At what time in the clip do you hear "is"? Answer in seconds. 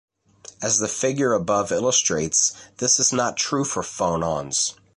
2.99-3.13